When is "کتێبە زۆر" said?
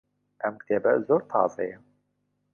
0.61-1.21